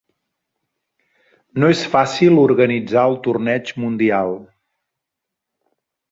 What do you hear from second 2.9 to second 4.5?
el torneig mundial.